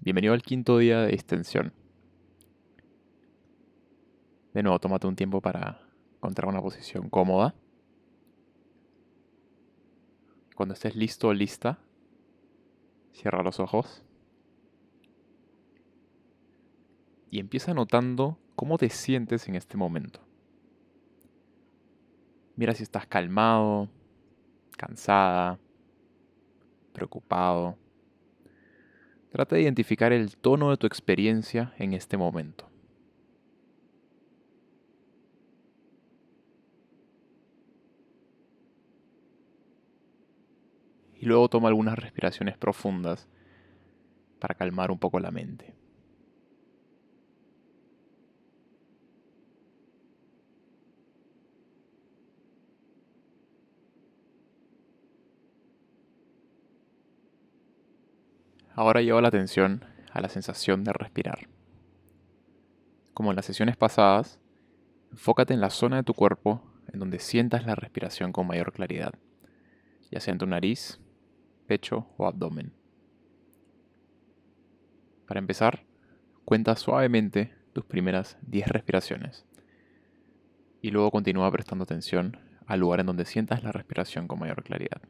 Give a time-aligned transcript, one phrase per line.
[0.00, 1.72] Bienvenido al quinto día de extensión.
[4.54, 5.80] De nuevo, tómate un tiempo para
[6.14, 7.54] encontrar una posición cómoda.
[10.54, 11.80] Cuando estés listo o lista,
[13.12, 14.04] cierra los ojos.
[17.30, 20.20] Y empieza notando cómo te sientes en este momento.
[22.54, 23.88] Mira si estás calmado,
[24.76, 25.58] cansada,
[26.92, 27.76] preocupado.
[29.38, 32.68] Trata de identificar el tono de tu experiencia en este momento.
[41.14, 43.28] Y luego toma algunas respiraciones profundas
[44.40, 45.77] para calmar un poco la mente.
[58.78, 61.48] Ahora lleva la atención a la sensación de respirar.
[63.12, 64.38] Como en las sesiones pasadas,
[65.10, 66.62] enfócate en la zona de tu cuerpo
[66.92, 69.14] en donde sientas la respiración con mayor claridad,
[70.12, 71.00] ya sea en tu nariz,
[71.66, 72.72] pecho o abdomen.
[75.26, 75.82] Para empezar,
[76.44, 79.44] cuenta suavemente tus primeras 10 respiraciones
[80.82, 85.02] y luego continúa prestando atención al lugar en donde sientas la respiración con mayor claridad.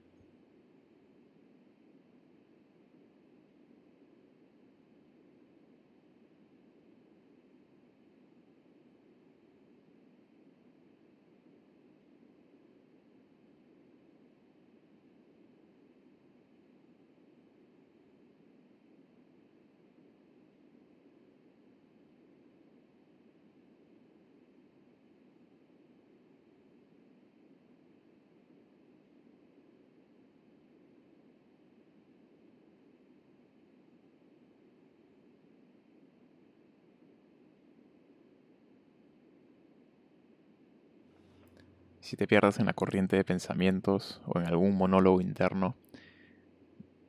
[42.08, 45.76] Si te pierdes en la corriente de pensamientos o en algún monólogo interno,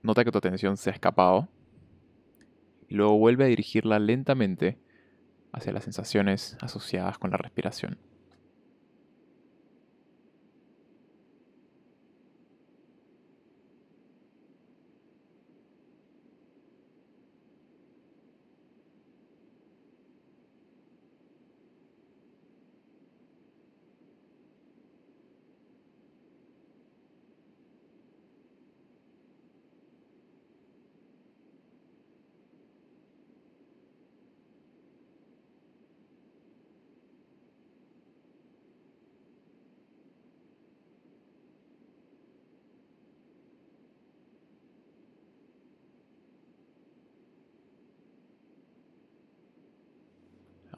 [0.03, 1.47] nota que tu atención se ha escapado
[2.89, 4.77] y luego vuelve a dirigirla lentamente
[5.53, 7.97] hacia las sensaciones asociadas con la respiración.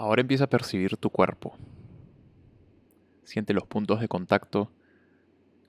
[0.02, 1.56] Ahora empieza a percibir tu cuerpo.
[3.24, 4.72] Siente los puntos de contacto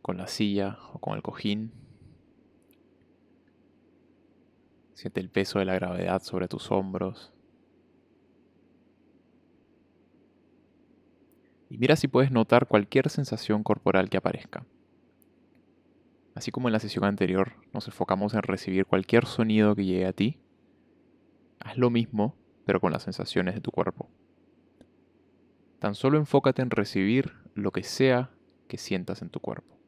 [0.00, 1.70] con la silla o con el cojín.
[4.94, 7.34] Siente el peso de la gravedad sobre tus hombros.
[11.68, 14.64] Y mira si puedes notar cualquier sensación corporal que aparezca.
[16.34, 20.14] Así como en la sesión anterior nos enfocamos en recibir cualquier sonido que llegue a
[20.14, 20.40] ti,
[21.60, 24.08] haz lo mismo pero con las sensaciones de tu cuerpo.
[25.82, 28.30] Tan solo enfócate en recibir lo que sea
[28.68, 29.81] que sientas en tu cuerpo.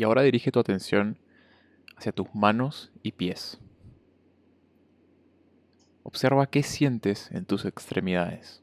[0.00, 1.18] Y ahora dirige tu atención
[1.94, 3.60] hacia tus manos y pies.
[6.04, 8.62] Observa qué sientes en tus extremidades.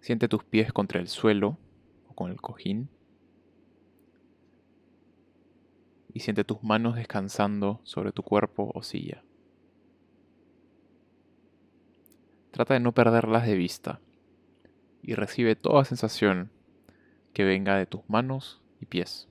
[0.00, 1.58] Siente tus pies contra el suelo
[2.08, 2.88] o con el cojín.
[6.12, 9.22] Y siente tus manos descansando sobre tu cuerpo o silla.
[12.50, 14.00] Trata de no perderlas de vista
[15.02, 16.50] y recibe toda sensación
[17.34, 19.28] que venga de tus manos y pies.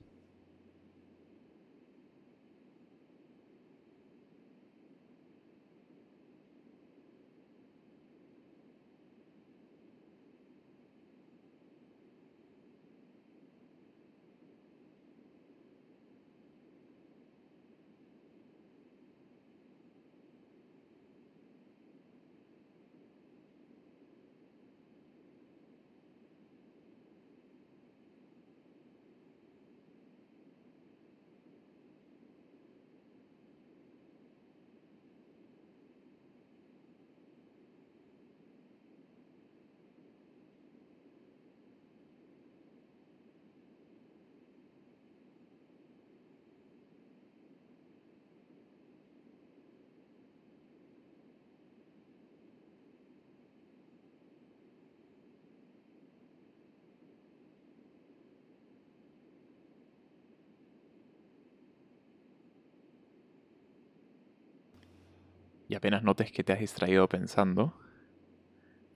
[65.68, 67.74] Y apenas notes que te has distraído pensando,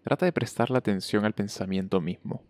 [0.02, 2.42] trata de prestar la atención al pensamiento mismo.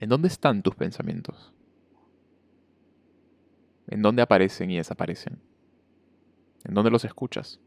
[0.00, 1.52] ¿En dónde están tus pensamientos?
[3.86, 5.40] ¿En dónde aparecen y desaparecen?
[6.64, 7.60] ¿En dónde los escuchas?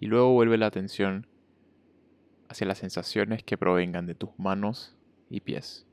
[0.00, 1.26] Y luego vuelve la atención
[2.48, 4.96] hacia las sensaciones que provengan de tus manos
[5.30, 5.87] y pies.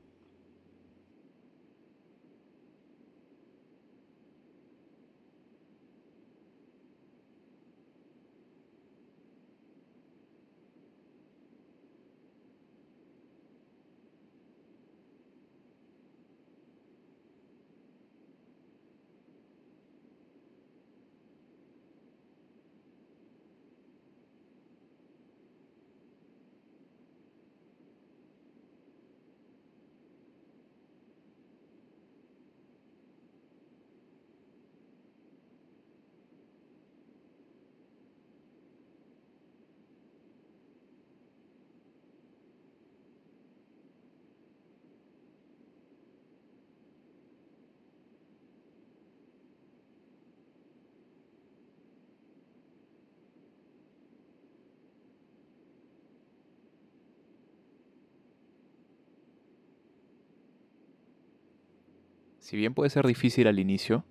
[62.46, 64.04] Si bien puede ser difícil al inicio,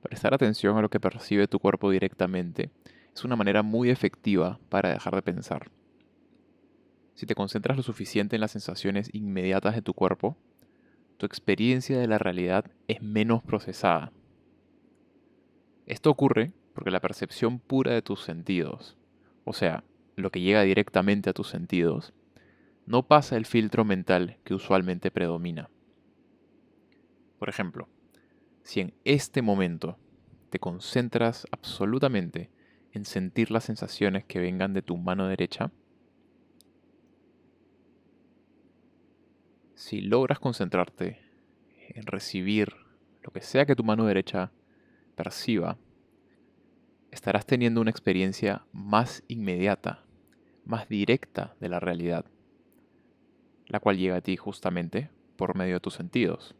[0.00, 2.72] prestar atención a lo que percibe tu cuerpo directamente
[3.14, 5.70] es una manera muy efectiva para dejar de pensar.
[7.14, 10.36] Si te concentras lo suficiente en las sensaciones inmediatas de tu cuerpo,
[11.18, 14.10] tu experiencia de la realidad es menos procesada.
[15.86, 18.96] Esto ocurre porque la percepción pura de tus sentidos,
[19.44, 19.84] o sea,
[20.16, 22.12] lo que llega directamente a tus sentidos,
[22.86, 25.70] no pasa el filtro mental que usualmente predomina.
[27.42, 27.88] Por ejemplo,
[28.62, 29.98] si en este momento
[30.48, 32.52] te concentras absolutamente
[32.92, 35.72] en sentir las sensaciones que vengan de tu mano derecha,
[39.74, 41.18] si logras concentrarte
[41.88, 42.76] en recibir
[43.24, 44.52] lo que sea que tu mano derecha
[45.16, 45.78] perciba,
[47.10, 50.04] estarás teniendo una experiencia más inmediata,
[50.64, 52.24] más directa de la realidad,
[53.66, 56.54] la cual llega a ti justamente por medio de tus sentidos.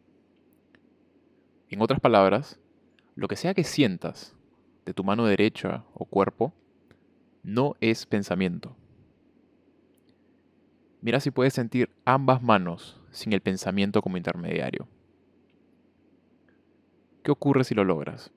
[1.72, 2.60] En otras palabras,
[3.14, 4.36] lo que sea que sientas
[4.84, 6.52] de tu mano derecha o cuerpo
[7.42, 8.76] no es pensamiento.
[11.00, 14.86] Mira si puedes sentir ambas manos sin el pensamiento como intermediario.
[17.22, 18.30] ¿Qué ocurre si lo logras?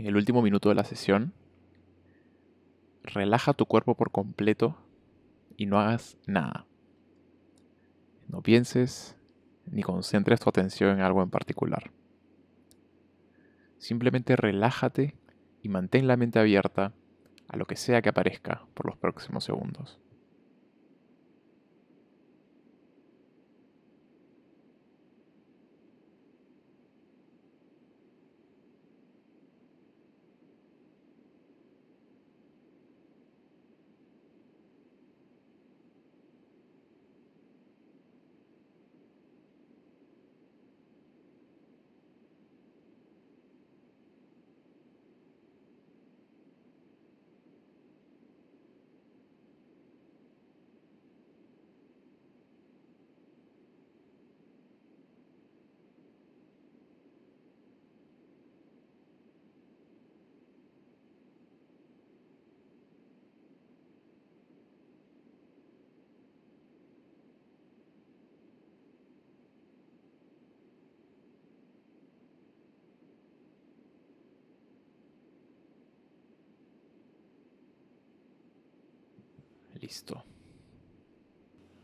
[0.00, 1.34] En el último minuto de la sesión,
[3.02, 4.78] relaja tu cuerpo por completo
[5.58, 6.64] y no hagas nada.
[8.26, 9.18] No pienses
[9.66, 11.90] ni concentres tu atención en algo en particular.
[13.76, 15.16] Simplemente relájate
[15.62, 16.94] y mantén la mente abierta
[17.48, 20.00] a lo que sea que aparezca por los próximos segundos.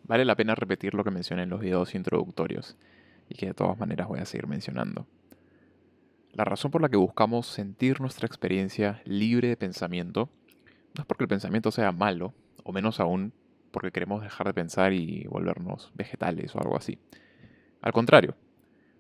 [0.05, 2.77] Vale la pena repetir lo que mencioné en los videos introductorios
[3.29, 5.07] y que de todas maneras voy a seguir mencionando.
[6.33, 10.29] La razón por la que buscamos sentir nuestra experiencia libre de pensamiento
[10.95, 13.33] no es porque el pensamiento sea malo, o menos aún
[13.71, 16.99] porque queremos dejar de pensar y volvernos vegetales o algo así.
[17.83, 18.37] Al contrario,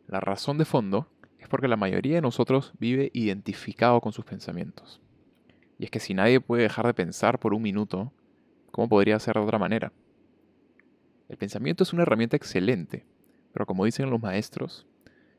[0.06, 1.08] la razón de fondo
[1.38, 5.00] es porque la mayoría de nosotros vive identificado con sus pensamientos.
[5.78, 8.12] Y es que si nadie puede dejar de pensar por un minuto,
[8.76, 9.90] ¿cómo podría ser de otra manera?
[11.30, 13.06] El pensamiento es una herramienta excelente,
[13.54, 14.86] pero como dicen los maestros,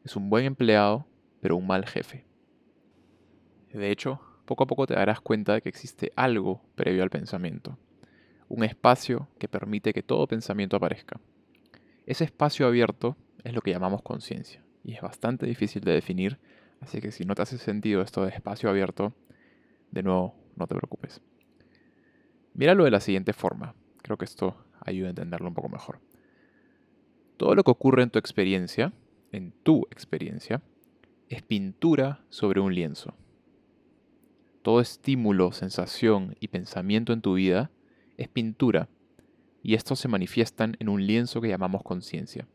[0.03, 1.06] es un buen empleado,
[1.39, 2.25] pero un mal jefe.
[3.72, 7.77] De hecho, poco a poco te darás cuenta de que existe algo previo al pensamiento,
[8.50, 11.20] un espacio que permite que todo pensamiento aparezca.
[12.08, 16.39] Ese espacio abierto es lo que llamamos conciencia, y es bastante difícil de definir,
[16.82, 19.13] así que si no te hace sentido esto de espacio abierto,
[19.91, 21.22] de nuevo, no te preocupes.
[22.58, 26.00] Míralo de la siguiente forma, creo que esto ayuda a entenderlo un poco mejor.
[27.38, 28.94] Todo lo que ocurre en tu experiencia,
[29.32, 30.64] en tu experiencia,
[31.30, 33.14] es pintura sobre un lienzo.
[34.64, 37.70] Todo estímulo, sensación y pensamiento en tu vida
[38.18, 38.90] es pintura,
[39.62, 42.48] y estos se manifiestan en un lienzo que llamamos conciencia,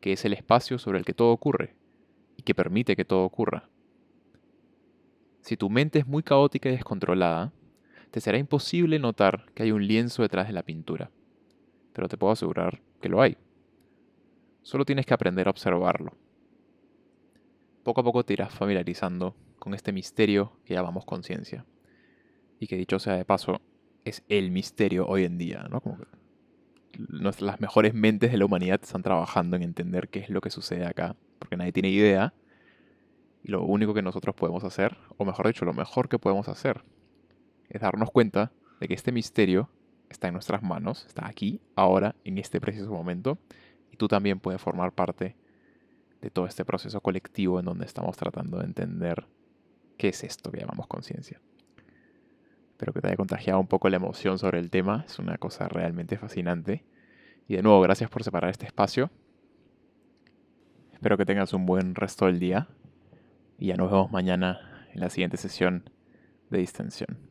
[0.00, 1.76] que es el espacio sobre el que todo ocurre
[2.36, 3.68] y que permite que todo ocurra.
[5.42, 7.52] Si tu mente es muy caótica y descontrolada,
[8.10, 11.10] te será imposible notar que hay un lienzo detrás de la pintura
[11.92, 13.36] pero te puedo asegurar que lo hay.
[14.62, 16.16] Solo tienes que aprender a observarlo.
[17.82, 21.64] Poco a poco te irás familiarizando con este misterio que llamamos conciencia.
[22.58, 23.60] Y que dicho sea de paso,
[24.04, 25.80] es el misterio hoy en día, ¿no?
[25.80, 25.98] Como
[27.38, 30.84] las mejores mentes de la humanidad están trabajando en entender qué es lo que sucede
[30.84, 32.34] acá, porque nadie tiene idea.
[33.42, 36.82] Y lo único que nosotros podemos hacer, o mejor dicho, lo mejor que podemos hacer,
[37.70, 39.70] es darnos cuenta de que este misterio
[40.08, 43.38] está en nuestras manos, está aquí, ahora, en este preciso momento,
[43.92, 45.36] y tú también puedes formar parte
[46.20, 49.26] de todo este proceso colectivo en donde estamos tratando de entender
[49.96, 51.40] qué es esto que llamamos conciencia.
[52.72, 55.68] Espero que te haya contagiado un poco la emoción sobre el tema, es una cosa
[55.68, 56.84] realmente fascinante.
[57.46, 59.10] Y de nuevo, gracias por separar este espacio.
[60.92, 62.68] Espero que tengas un buen resto del día
[63.58, 65.90] y ya nos vemos mañana en la siguiente sesión
[66.50, 67.29] de distensión.